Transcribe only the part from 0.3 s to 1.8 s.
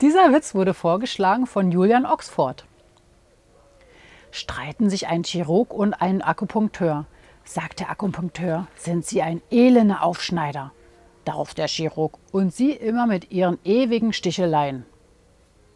Witz wurde vorgeschlagen von